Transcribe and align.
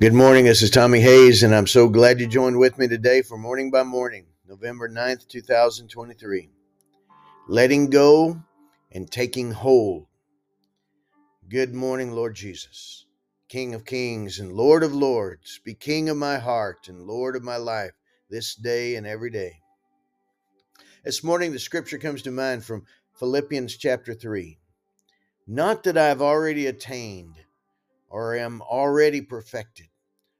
Good 0.00 0.14
morning. 0.14 0.46
This 0.46 0.62
is 0.62 0.70
Tommy 0.70 1.00
Hays, 1.00 1.42
and 1.42 1.54
I'm 1.54 1.66
so 1.66 1.86
glad 1.86 2.20
you 2.20 2.26
joined 2.26 2.58
with 2.58 2.78
me 2.78 2.88
today 2.88 3.20
for 3.20 3.36
Morning 3.36 3.70
by 3.70 3.82
Morning, 3.82 4.24
November 4.48 4.88
9th, 4.88 5.28
2023. 5.28 6.48
Letting 7.46 7.90
go 7.90 8.40
and 8.90 9.10
taking 9.10 9.52
hold. 9.52 10.06
Good 11.50 11.74
morning, 11.74 12.12
Lord 12.12 12.34
Jesus, 12.34 13.04
King 13.50 13.74
of 13.74 13.84
kings 13.84 14.38
and 14.38 14.54
Lord 14.54 14.82
of 14.82 14.94
lords. 14.94 15.60
Be 15.66 15.74
King 15.74 16.08
of 16.08 16.16
my 16.16 16.38
heart 16.38 16.88
and 16.88 17.02
Lord 17.06 17.36
of 17.36 17.42
my 17.42 17.58
life 17.58 17.92
this 18.30 18.54
day 18.54 18.94
and 18.94 19.06
every 19.06 19.30
day. 19.30 19.60
This 21.04 21.22
morning, 21.22 21.52
the 21.52 21.58
scripture 21.58 21.98
comes 21.98 22.22
to 22.22 22.30
mind 22.30 22.64
from 22.64 22.86
Philippians 23.18 23.76
chapter 23.76 24.14
3. 24.14 24.56
Not 25.46 25.82
that 25.82 25.98
I've 25.98 26.22
already 26.22 26.68
attained 26.68 27.34
or 28.08 28.34
am 28.34 28.62
already 28.62 29.20
perfected 29.20 29.89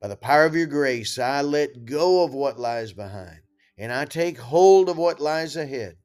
By 0.00 0.08
the 0.08 0.16
power 0.16 0.44
of 0.44 0.54
your 0.54 0.66
grace, 0.66 1.18
I 1.18 1.42
let 1.42 1.84
go 1.84 2.24
of 2.24 2.34
what 2.34 2.58
lies 2.58 2.92
behind 2.92 3.40
and 3.78 3.92
I 3.92 4.04
take 4.06 4.38
hold 4.38 4.88
of 4.88 4.96
what 4.96 5.20
lies 5.20 5.56
ahead. 5.56 5.96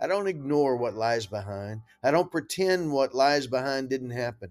I 0.00 0.06
don't 0.06 0.28
ignore 0.28 0.76
what 0.76 0.94
lies 0.94 1.26
behind. 1.26 1.82
I 2.02 2.10
don't 2.10 2.30
pretend 2.30 2.92
what 2.92 3.14
lies 3.14 3.46
behind 3.46 3.90
didn't 3.90 4.10
happen. 4.10 4.50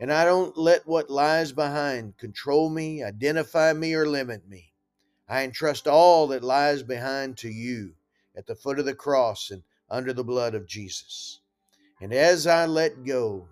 And 0.00 0.12
I 0.12 0.24
don't 0.24 0.56
let 0.56 0.86
what 0.86 1.10
lies 1.10 1.52
behind 1.52 2.16
control 2.16 2.70
me, 2.70 3.02
identify 3.02 3.72
me, 3.72 3.94
or 3.94 4.06
limit 4.06 4.48
me. 4.48 4.72
I 5.28 5.42
entrust 5.42 5.86
all 5.86 6.28
that 6.28 6.42
lies 6.42 6.82
behind 6.82 7.36
to 7.38 7.48
you 7.48 7.94
at 8.36 8.46
the 8.46 8.54
foot 8.54 8.78
of 8.78 8.86
the 8.86 8.94
cross 8.94 9.50
and 9.50 9.62
under 9.90 10.12
the 10.12 10.24
blood 10.24 10.54
of 10.54 10.66
Jesus. 10.66 11.40
And 12.00 12.12
as 12.12 12.46
I 12.46 12.66
let 12.66 13.04
go, 13.04 13.46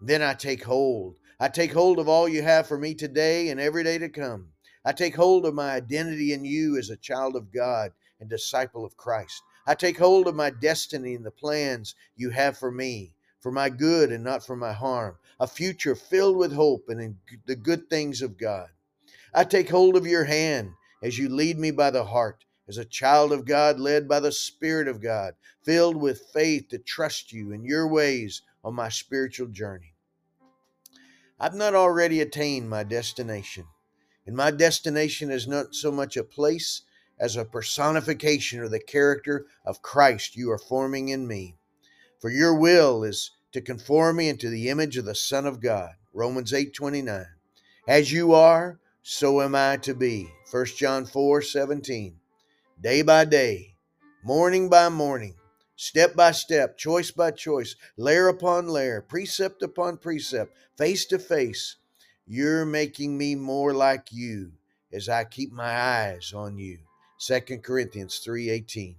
then 0.00 0.22
I 0.22 0.34
take 0.34 0.62
hold 0.62 1.16
I 1.38 1.48
take 1.48 1.74
hold 1.74 1.98
of 1.98 2.08
all 2.08 2.26
you 2.26 2.42
have 2.42 2.66
for 2.66 2.78
me 2.78 2.94
today 2.94 3.50
and 3.50 3.60
every 3.60 3.84
day 3.84 3.98
to 3.98 4.08
come. 4.08 4.52
I 4.86 4.92
take 4.92 5.16
hold 5.16 5.44
of 5.44 5.52
my 5.52 5.72
identity 5.72 6.32
in 6.32 6.46
you 6.46 6.78
as 6.78 6.88
a 6.88 6.96
child 6.96 7.36
of 7.36 7.52
God 7.52 7.92
and 8.18 8.30
disciple 8.30 8.86
of 8.86 8.96
Christ. 8.96 9.42
I 9.66 9.74
take 9.74 9.98
hold 9.98 10.28
of 10.28 10.34
my 10.34 10.48
destiny 10.48 11.14
and 11.14 11.26
the 11.26 11.30
plans 11.30 11.94
you 12.16 12.30
have 12.30 12.56
for 12.56 12.70
me, 12.70 13.12
for 13.38 13.52
my 13.52 13.68
good 13.68 14.12
and 14.12 14.24
not 14.24 14.46
for 14.46 14.56
my 14.56 14.72
harm, 14.72 15.18
a 15.38 15.46
future 15.46 15.94
filled 15.94 16.38
with 16.38 16.54
hope 16.54 16.88
and 16.88 17.02
in 17.02 17.18
the 17.44 17.54
good 17.54 17.90
things 17.90 18.22
of 18.22 18.38
God. 18.38 18.70
I 19.34 19.44
take 19.44 19.68
hold 19.68 19.94
of 19.94 20.06
your 20.06 20.24
hand 20.24 20.70
as 21.02 21.18
you 21.18 21.28
lead 21.28 21.58
me 21.58 21.70
by 21.70 21.90
the 21.90 22.04
heart, 22.04 22.46
as 22.66 22.78
a 22.78 22.84
child 22.86 23.30
of 23.30 23.44
God 23.44 23.78
led 23.78 24.08
by 24.08 24.20
the 24.20 24.32
Spirit 24.32 24.88
of 24.88 25.02
God, 25.02 25.34
filled 25.62 25.96
with 25.96 26.30
faith 26.32 26.68
to 26.70 26.78
trust 26.78 27.30
you 27.30 27.52
in 27.52 27.62
your 27.62 27.86
ways 27.86 28.40
on 28.64 28.74
my 28.74 28.88
spiritual 28.88 29.48
journey. 29.48 29.95
I've 31.38 31.54
not 31.54 31.74
already 31.74 32.20
attained 32.20 32.70
my 32.70 32.82
destination. 32.82 33.66
And 34.26 34.34
my 34.34 34.50
destination 34.50 35.30
is 35.30 35.46
not 35.46 35.74
so 35.74 35.92
much 35.92 36.16
a 36.16 36.24
place 36.24 36.82
as 37.18 37.36
a 37.36 37.44
personification 37.44 38.62
of 38.62 38.70
the 38.70 38.80
character 38.80 39.46
of 39.64 39.82
Christ 39.82 40.36
you 40.36 40.50
are 40.50 40.58
forming 40.58 41.08
in 41.08 41.26
me. 41.26 41.56
For 42.20 42.30
your 42.30 42.54
will 42.54 43.04
is 43.04 43.30
to 43.52 43.60
conform 43.60 44.16
me 44.16 44.28
into 44.28 44.50
the 44.50 44.68
image 44.68 44.96
of 44.96 45.04
the 45.04 45.14
Son 45.14 45.46
of 45.46 45.60
God. 45.60 45.92
Romans 46.12 46.52
8 46.52 46.74
29. 46.74 47.26
As 47.86 48.10
you 48.10 48.32
are, 48.32 48.80
so 49.02 49.40
am 49.40 49.54
I 49.54 49.76
to 49.78 49.94
be. 49.94 50.28
1 50.50 50.66
John 50.76 51.06
4 51.06 51.42
17. 51.42 52.18
Day 52.80 53.02
by 53.02 53.24
day, 53.24 53.76
morning 54.24 54.68
by 54.68 54.88
morning, 54.88 55.35
step 55.76 56.16
by 56.16 56.32
step, 56.32 56.76
choice 56.76 57.10
by 57.10 57.30
choice, 57.30 57.76
layer 57.96 58.28
upon 58.28 58.66
layer, 58.66 59.00
precept 59.00 59.62
upon 59.62 59.98
precept, 59.98 60.56
face 60.76 61.06
to 61.06 61.18
face. 61.18 61.76
You're 62.26 62.64
making 62.64 63.16
me 63.16 63.36
more 63.36 63.72
like 63.72 64.08
you 64.10 64.52
as 64.92 65.08
I 65.08 65.24
keep 65.24 65.52
my 65.52 65.78
eyes 65.78 66.32
on 66.34 66.58
you. 66.58 66.78
2 67.18 67.62
Corinthians 67.62 68.18
3:18. 68.18 68.96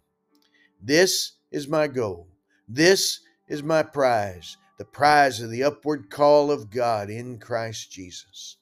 This 0.82 1.34
is 1.52 1.68
my 1.68 1.88
goal. 1.88 2.28
This 2.68 3.20
is 3.48 3.64
my 3.64 3.84
prize, 3.84 4.58
the 4.78 4.86
prize 4.86 5.42
of 5.42 5.50
the 5.50 5.64
upward 5.64 6.10
call 6.10 6.52
of 6.52 6.70
God 6.70 7.10
in 7.10 7.40
Christ 7.40 7.92
Jesus. 7.92 8.58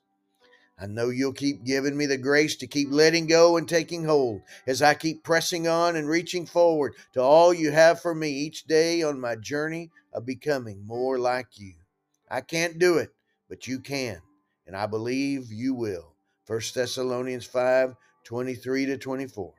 I 0.77 0.87
know 0.87 1.09
you'll 1.09 1.33
keep 1.33 1.63
giving 1.63 1.95
me 1.95 2.05
the 2.05 2.17
grace 2.17 2.57
to 2.57 2.67
keep 2.67 2.89
letting 2.91 3.27
go 3.27 3.55
and 3.55 3.67
taking 3.67 4.03
hold 4.03 4.41
as 4.67 4.81
I 4.81 4.93
keep 4.93 5.23
pressing 5.23 5.67
on 5.67 5.95
and 5.95 6.07
reaching 6.07 6.45
forward 6.45 6.95
to 7.13 7.21
all 7.21 7.53
you 7.53 7.71
have 7.71 8.01
for 8.01 8.13
me 8.13 8.29
each 8.29 8.65
day 8.65 9.01
on 9.01 9.19
my 9.19 9.37
journey 9.37 9.89
of 10.11 10.25
becoming 10.25 10.85
more 10.85 11.17
like 11.17 11.47
you. 11.57 11.75
I 12.29 12.41
can't 12.41 12.77
do 12.77 12.97
it, 12.97 13.11
but 13.47 13.67
you 13.67 13.79
can, 13.79 14.21
and 14.67 14.75
I 14.75 14.85
believe 14.85 15.51
you 15.51 15.73
will. 15.73 16.13
1 16.47 16.59
Thessalonians 16.73 17.45
5 17.45 17.95
23 18.25 18.85
to 18.87 18.97
24. 18.97 19.53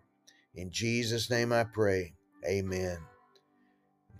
In 0.54 0.70
Jesus' 0.70 1.30
name 1.30 1.52
I 1.52 1.64
pray. 1.64 2.12
Amen. 2.46 2.98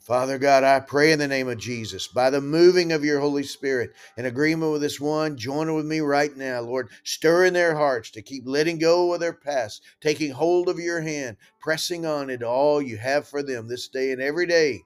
Father 0.07 0.39
God, 0.39 0.63
I 0.63 0.79
pray 0.79 1.11
in 1.11 1.19
the 1.19 1.27
name 1.27 1.49
of 1.49 1.59
Jesus, 1.59 2.07
by 2.07 2.31
the 2.31 2.41
moving 2.41 2.93
of 2.93 3.05
your 3.05 3.19
Holy 3.19 3.43
Spirit, 3.43 3.93
in 4.17 4.25
agreement 4.25 4.71
with 4.71 4.81
this 4.81 5.01
one, 5.01 5.37
join 5.37 5.75
with 5.75 5.85
me 5.85 5.99
right 5.99 6.35
now, 6.37 6.61
Lord. 6.61 6.91
Stir 7.03 7.47
in 7.47 7.55
their 7.55 7.75
hearts 7.75 8.13
to 8.13 8.23
keep 8.23 8.45
letting 8.47 8.79
go 8.79 9.13
of 9.13 9.19
their 9.19 9.33
past, 9.33 9.83
taking 10.01 10.31
hold 10.31 10.69
of 10.69 10.79
your 10.79 11.01
hand, 11.01 11.39
pressing 11.59 12.07
on 12.07 12.31
into 12.31 12.47
all 12.47 12.81
you 12.81 12.97
have 12.99 13.27
for 13.27 13.43
them 13.43 13.67
this 13.67 13.89
day 13.89 14.13
and 14.13 14.23
every 14.23 14.47
day. 14.47 14.85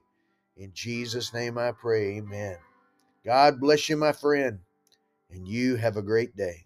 In 0.57 0.71
Jesus' 0.73 1.35
name 1.35 1.55
I 1.55 1.71
pray, 1.71 2.17
amen. 2.17 2.57
God 3.23 3.59
bless 3.59 3.89
you, 3.89 3.97
my 3.97 4.13
friend, 4.13 4.57
and 5.29 5.47
you 5.47 5.75
have 5.75 5.97
a 5.97 6.01
great 6.01 6.35
day. 6.35 6.65